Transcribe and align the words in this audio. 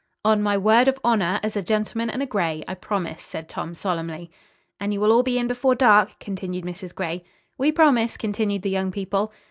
"On 0.25 0.41
my 0.41 0.57
word 0.57 0.87
of 0.87 0.97
honor, 1.03 1.39
as 1.43 1.55
a 1.55 1.61
gentleman 1.61 2.09
and 2.09 2.23
a 2.23 2.25
Gray, 2.25 2.63
I 2.67 2.73
promise," 2.73 3.21
said 3.21 3.47
Tom, 3.47 3.75
solemnly. 3.75 4.31
"And 4.79 4.91
you 4.91 4.99
will 4.99 5.11
all 5.11 5.21
be 5.21 5.37
in 5.37 5.47
before 5.47 5.75
dark?" 5.75 6.17
continued 6.17 6.63
Mrs. 6.65 6.95
Gray. 6.95 7.23
"We 7.59 7.71
promise," 7.71 8.17
continued 8.17 8.63
the 8.63 8.71
young 8.71 8.91
people. 8.91 9.31